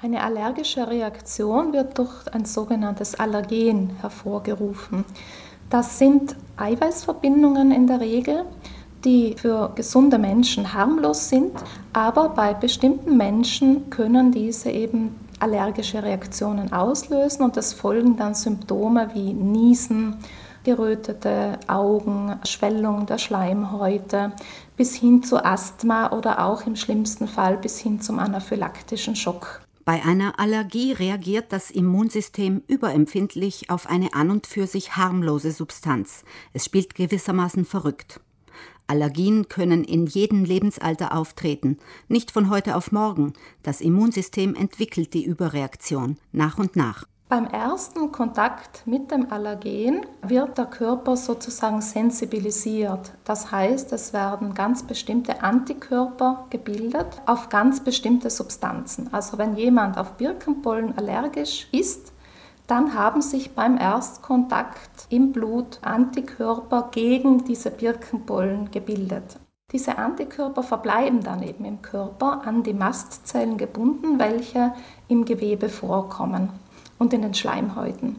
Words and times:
Eine 0.00 0.22
allergische 0.22 0.86
Reaktion 0.86 1.72
wird 1.72 1.98
durch 1.98 2.32
ein 2.32 2.44
sogenanntes 2.44 3.16
Allergen 3.16 3.96
hervorgerufen. 4.00 5.04
Das 5.70 5.98
sind 5.98 6.36
Eiweißverbindungen 6.56 7.72
in 7.72 7.88
der 7.88 7.98
Regel, 7.98 8.44
die 9.04 9.34
für 9.36 9.72
gesunde 9.74 10.18
Menschen 10.18 10.72
harmlos 10.72 11.28
sind, 11.28 11.50
aber 11.92 12.28
bei 12.28 12.54
bestimmten 12.54 13.16
Menschen 13.16 13.90
können 13.90 14.30
diese 14.30 14.70
eben 14.70 15.16
allergische 15.40 16.00
Reaktionen 16.00 16.72
auslösen 16.72 17.42
und 17.42 17.56
es 17.56 17.72
folgen 17.72 18.16
dann 18.16 18.34
Symptome 18.34 19.10
wie 19.14 19.32
Niesen, 19.32 20.18
gerötete 20.62 21.58
Augen, 21.66 22.38
Schwellung 22.44 23.06
der 23.06 23.18
Schleimhäute 23.18 24.30
bis 24.76 24.94
hin 24.94 25.24
zu 25.24 25.44
Asthma 25.44 26.12
oder 26.12 26.44
auch 26.44 26.64
im 26.66 26.76
schlimmsten 26.76 27.26
Fall 27.26 27.56
bis 27.56 27.80
hin 27.80 28.00
zum 28.00 28.20
anaphylaktischen 28.20 29.16
Schock. 29.16 29.60
Bei 29.88 30.04
einer 30.04 30.38
Allergie 30.38 30.92
reagiert 30.92 31.50
das 31.50 31.70
Immunsystem 31.70 32.62
überempfindlich 32.66 33.70
auf 33.70 33.86
eine 33.88 34.12
an 34.12 34.30
und 34.30 34.46
für 34.46 34.66
sich 34.66 34.96
harmlose 34.96 35.50
Substanz. 35.50 36.24
Es 36.52 36.66
spielt 36.66 36.94
gewissermaßen 36.94 37.64
verrückt. 37.64 38.20
Allergien 38.86 39.48
können 39.48 39.84
in 39.84 40.04
jedem 40.04 40.44
Lebensalter 40.44 41.16
auftreten, 41.16 41.78
nicht 42.06 42.30
von 42.30 42.50
heute 42.50 42.76
auf 42.76 42.92
morgen. 42.92 43.32
Das 43.62 43.80
Immunsystem 43.80 44.54
entwickelt 44.54 45.14
die 45.14 45.24
Überreaktion 45.24 46.18
nach 46.32 46.58
und 46.58 46.76
nach. 46.76 47.06
Beim 47.30 47.46
ersten 47.46 48.10
Kontakt 48.10 48.86
mit 48.86 49.10
dem 49.10 49.30
Allergen 49.30 50.06
wird 50.22 50.56
der 50.56 50.64
Körper 50.64 51.14
sozusagen 51.14 51.82
sensibilisiert. 51.82 53.12
Das 53.24 53.52
heißt, 53.52 53.92
es 53.92 54.14
werden 54.14 54.54
ganz 54.54 54.82
bestimmte 54.82 55.42
Antikörper 55.42 56.46
gebildet 56.48 57.20
auf 57.26 57.50
ganz 57.50 57.80
bestimmte 57.80 58.30
Substanzen. 58.30 59.12
Also 59.12 59.36
wenn 59.36 59.56
jemand 59.56 59.98
auf 59.98 60.12
Birkenpollen 60.12 60.96
allergisch 60.96 61.68
ist, 61.70 62.14
dann 62.66 62.94
haben 62.94 63.20
sich 63.20 63.54
beim 63.54 63.76
Erstkontakt 63.76 65.06
im 65.10 65.30
Blut 65.32 65.80
Antikörper 65.82 66.88
gegen 66.92 67.44
diese 67.44 67.70
Birkenpollen 67.70 68.70
gebildet. 68.70 69.38
Diese 69.70 69.98
Antikörper 69.98 70.62
verbleiben 70.62 71.22
dann 71.22 71.42
eben 71.42 71.66
im 71.66 71.82
Körper 71.82 72.40
an 72.46 72.62
die 72.62 72.72
Mastzellen 72.72 73.58
gebunden, 73.58 74.18
welche 74.18 74.72
im 75.08 75.26
Gewebe 75.26 75.68
vorkommen 75.68 76.48
und 76.98 77.12
in 77.12 77.22
den 77.22 77.34
Schleimhäuten. 77.34 78.16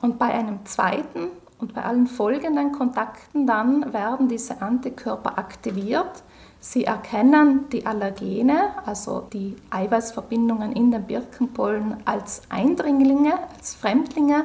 Und 0.00 0.18
bei 0.18 0.26
einem 0.26 0.64
zweiten 0.64 1.28
und 1.58 1.74
bei 1.74 1.84
allen 1.84 2.06
folgenden 2.06 2.72
Kontakten 2.72 3.46
dann 3.46 3.92
werden 3.92 4.28
diese 4.28 4.60
Antikörper 4.62 5.38
aktiviert 5.38 6.22
Sie 6.62 6.84
erkennen 6.84 7.70
die 7.72 7.86
Allergene, 7.86 8.74
also 8.84 9.26
die 9.32 9.56
Eiweißverbindungen 9.70 10.72
in 10.72 10.90
den 10.90 11.04
Birkenpollen, 11.04 11.96
als 12.04 12.42
Eindringlinge, 12.50 13.32
als 13.56 13.74
Fremdlinge, 13.74 14.44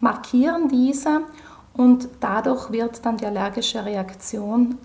markieren 0.00 0.68
diese 0.68 1.22
und 1.72 2.08
dadurch 2.18 2.72
wird 2.72 3.06
dann 3.06 3.16
die 3.16 3.26
allergische 3.26 3.84
Reaktion 3.84 4.76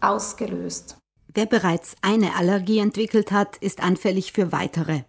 ausgelöst. 0.00 0.98
Wer 1.32 1.46
bereits 1.46 1.96
eine 2.02 2.36
Allergie 2.36 2.78
entwickelt 2.80 3.32
hat, 3.32 3.56
ist 3.56 3.82
anfällig 3.82 4.32
für 4.32 4.52
weitere. 4.52 5.02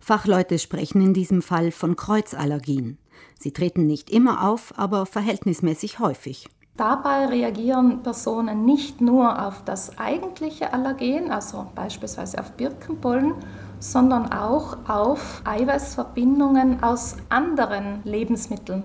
Fachleute 0.00 0.58
sprechen 0.58 1.02
in 1.02 1.14
diesem 1.14 1.42
Fall 1.42 1.70
von 1.70 1.96
Kreuzallergien. 1.96 2.98
Sie 3.38 3.52
treten 3.52 3.86
nicht 3.86 4.10
immer 4.10 4.48
auf, 4.48 4.72
aber 4.76 5.06
verhältnismäßig 5.06 5.98
häufig. 5.98 6.48
Dabei 6.76 7.26
reagieren 7.26 8.02
Personen 8.02 8.64
nicht 8.64 9.02
nur 9.02 9.46
auf 9.46 9.62
das 9.64 9.98
eigentliche 9.98 10.72
Allergen, 10.72 11.30
also 11.30 11.66
beispielsweise 11.74 12.38
auf 12.38 12.52
Birkenpollen, 12.52 13.34
sondern 13.78 14.32
auch 14.32 14.78
auf 14.88 15.42
Eiweißverbindungen 15.44 16.82
aus 16.82 17.16
anderen 17.28 18.00
Lebensmitteln, 18.04 18.84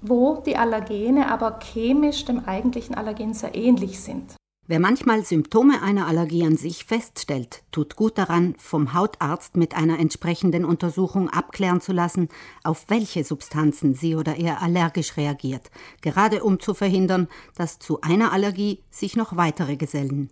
wo 0.00 0.42
die 0.44 0.56
Allergene 0.56 1.30
aber 1.30 1.60
chemisch 1.60 2.24
dem 2.24 2.44
eigentlichen 2.46 2.96
Allergen 2.96 3.34
sehr 3.34 3.54
ähnlich 3.54 4.00
sind. 4.00 4.34
Wer 4.72 4.80
manchmal 4.80 5.22
Symptome 5.22 5.82
einer 5.82 6.06
Allergie 6.06 6.46
an 6.46 6.56
sich 6.56 6.86
feststellt, 6.86 7.62
tut 7.72 7.94
gut 7.94 8.16
daran, 8.16 8.54
vom 8.56 8.94
Hautarzt 8.94 9.54
mit 9.54 9.76
einer 9.76 9.98
entsprechenden 9.98 10.64
Untersuchung 10.64 11.28
abklären 11.28 11.82
zu 11.82 11.92
lassen, 11.92 12.30
auf 12.64 12.86
welche 12.88 13.22
Substanzen 13.22 13.92
sie 13.92 14.16
oder 14.16 14.38
er 14.38 14.62
allergisch 14.62 15.18
reagiert, 15.18 15.70
gerade 16.00 16.42
um 16.42 16.58
zu 16.58 16.72
verhindern, 16.72 17.28
dass 17.54 17.80
zu 17.80 18.00
einer 18.00 18.32
Allergie 18.32 18.82
sich 18.90 19.14
noch 19.14 19.36
weitere 19.36 19.76
gesellen. 19.76 20.30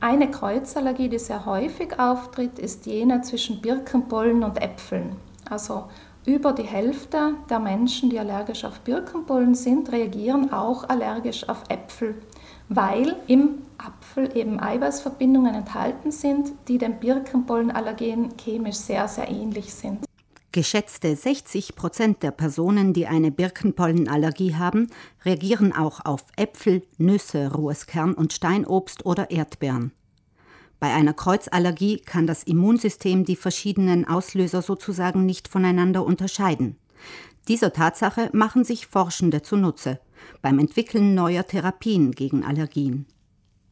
Eine 0.00 0.30
Kreuzallergie, 0.30 1.10
die 1.10 1.18
sehr 1.18 1.44
häufig 1.44 2.00
auftritt, 2.00 2.58
ist 2.58 2.86
jene 2.86 3.20
zwischen 3.20 3.60
Birkenpollen 3.60 4.44
und 4.44 4.62
Äpfeln. 4.62 5.16
Also 5.50 5.90
über 6.28 6.52
die 6.52 6.62
Hälfte 6.62 7.34
der 7.50 7.58
Menschen, 7.58 8.10
die 8.10 8.18
allergisch 8.20 8.64
auf 8.64 8.78
Birkenpollen 8.80 9.56
sind, 9.56 9.90
reagieren 9.90 10.52
auch 10.52 10.88
allergisch 10.88 11.48
auf 11.48 11.64
Äpfel 11.68 12.14
weil 12.68 13.16
im 13.26 13.62
Apfel 13.78 14.36
eben 14.36 14.60
Eiweißverbindungen 14.60 15.54
enthalten 15.54 16.10
sind, 16.10 16.52
die 16.68 16.78
dem 16.78 17.00
Birkenpollenallergen 17.00 18.34
chemisch 18.38 18.76
sehr, 18.76 19.08
sehr 19.08 19.28
ähnlich 19.28 19.72
sind. 19.72 20.04
Geschätzte 20.52 21.14
60 21.14 21.76
Prozent 21.76 22.22
der 22.22 22.30
Personen, 22.30 22.92
die 22.92 23.06
eine 23.06 23.30
Birkenpollenallergie 23.30 24.54
haben, 24.54 24.90
reagieren 25.24 25.72
auch 25.72 26.04
auf 26.04 26.24
Äpfel, 26.36 26.82
Nüsse, 26.96 27.52
rohes 27.52 27.86
Kern- 27.86 28.14
und 28.14 28.32
Steinobst 28.32 29.04
oder 29.04 29.30
Erdbeeren. 29.30 29.92
Bei 30.80 30.94
einer 30.94 31.12
Kreuzallergie 31.12 31.98
kann 31.98 32.26
das 32.26 32.44
Immunsystem 32.44 33.24
die 33.24 33.36
verschiedenen 33.36 34.06
Auslöser 34.06 34.62
sozusagen 34.62 35.26
nicht 35.26 35.48
voneinander 35.48 36.04
unterscheiden. 36.04 36.76
Dieser 37.48 37.72
Tatsache 37.72 38.30
machen 38.32 38.62
sich 38.64 38.86
Forschende 38.86 39.42
zunutze 39.42 40.00
beim 40.42 40.58
Entwickeln 40.58 41.14
neuer 41.14 41.46
Therapien 41.46 42.12
gegen 42.12 42.44
Allergien. 42.44 43.06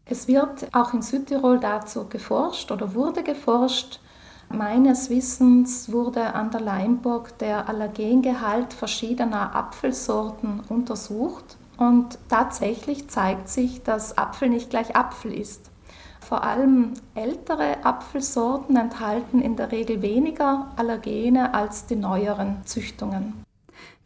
Es 0.04 0.28
wird 0.28 0.68
auch 0.72 0.94
in 0.94 1.02
Südtirol 1.02 1.58
dazu 1.58 2.08
geforscht 2.08 2.70
oder 2.70 2.94
wurde 2.94 3.22
geforscht. 3.22 4.00
Meines 4.48 5.10
Wissens 5.10 5.90
wurde 5.90 6.34
an 6.34 6.52
der 6.52 6.60
Leimburg 6.60 7.36
der 7.38 7.68
Allergengehalt 7.68 8.72
verschiedener 8.72 9.54
Apfelsorten 9.54 10.60
untersucht 10.68 11.56
und 11.76 12.18
tatsächlich 12.28 13.08
zeigt 13.08 13.48
sich, 13.48 13.82
dass 13.82 14.16
Apfel 14.16 14.48
nicht 14.48 14.70
gleich 14.70 14.94
Apfel 14.94 15.32
ist. 15.32 15.70
Vor 16.20 16.42
allem 16.42 16.94
ältere 17.14 17.84
Apfelsorten 17.84 18.76
enthalten 18.76 19.40
in 19.40 19.56
der 19.56 19.72
Regel 19.72 20.02
weniger 20.02 20.72
Allergene 20.76 21.54
als 21.54 21.86
die 21.86 21.96
neueren 21.96 22.64
Züchtungen. 22.64 23.44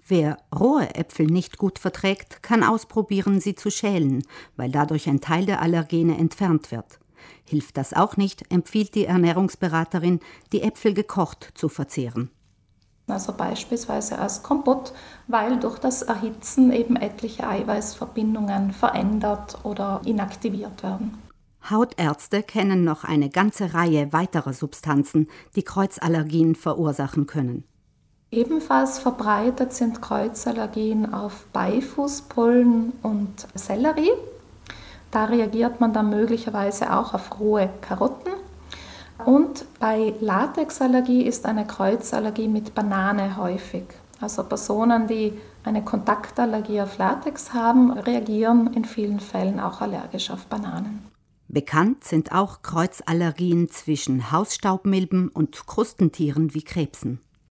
Wer 0.06 0.38
rohe 0.58 0.94
Äpfel 0.96 1.26
nicht 1.26 1.56
gut 1.56 1.78
verträgt, 1.78 2.42
kann 2.42 2.64
ausprobieren, 2.64 3.40
sie 3.40 3.54
zu 3.54 3.70
schälen, 3.70 4.24
weil 4.56 4.70
dadurch 4.70 5.08
ein 5.08 5.20
Teil 5.20 5.46
der 5.46 5.62
Allergene 5.62 6.18
entfernt 6.18 6.72
wird. 6.72 6.98
Hilft 7.44 7.76
das 7.76 7.92
auch 7.92 8.16
nicht, 8.16 8.50
empfiehlt 8.52 8.94
die 8.94 9.04
Ernährungsberaterin, 9.04 10.20
die 10.52 10.62
Äpfel 10.62 10.94
gekocht 10.94 11.52
zu 11.54 11.68
verzehren. 11.68 12.30
Also 13.06 13.32
beispielsweise 13.32 14.18
als 14.18 14.42
Kompott, 14.42 14.92
weil 15.26 15.58
durch 15.58 15.78
das 15.78 16.02
Erhitzen 16.02 16.72
eben 16.72 16.96
etliche 16.96 17.46
Eiweißverbindungen 17.46 18.72
verändert 18.72 19.58
oder 19.64 20.00
inaktiviert 20.04 20.82
werden. 20.82 21.18
Hautärzte 21.68 22.42
kennen 22.42 22.84
noch 22.84 23.04
eine 23.04 23.28
ganze 23.28 23.74
Reihe 23.74 24.12
weiterer 24.12 24.52
Substanzen, 24.52 25.28
die 25.56 25.62
Kreuzallergien 25.62 26.54
verursachen 26.54 27.26
können. 27.26 27.64
Ebenfalls 28.30 29.00
verbreitet 29.00 29.72
sind 29.72 30.00
Kreuzallergien 30.00 31.12
auf 31.12 31.46
Beifußpollen 31.52 32.92
und 33.02 33.46
Sellerie. 33.54 34.12
Da 35.10 35.24
reagiert 35.24 35.80
man 35.80 35.92
dann 35.92 36.10
möglicherweise 36.10 36.96
auch 36.96 37.12
auf 37.12 37.40
rohe 37.40 37.68
Karotten. 37.80 38.32
Und 39.24 39.66
bei 39.80 40.14
Latexallergie 40.20 41.22
ist 41.22 41.44
eine 41.44 41.66
Kreuzallergie 41.66 42.48
mit 42.48 42.74
Banane 42.74 43.36
häufig. 43.36 43.84
Also 44.20 44.44
Personen, 44.44 45.08
die 45.08 45.38
eine 45.64 45.82
Kontaktallergie 45.82 46.80
auf 46.80 46.98
Latex 46.98 47.52
haben, 47.52 47.90
reagieren 47.90 48.72
in 48.74 48.84
vielen 48.84 49.20
Fällen 49.20 49.58
auch 49.58 49.80
allergisch 49.80 50.30
auf 50.30 50.46
Bananen. 50.46 51.10
Bekannt 51.52 52.04
sind 52.04 52.30
auch 52.30 52.62
Kreuzallergien 52.62 53.68
zwischen 53.68 54.30
Hausstaubmilben 54.30 55.30
und 55.30 55.66
Krustentieren 55.66 56.54
wie 56.54 56.62
Krebsen. 56.62 57.18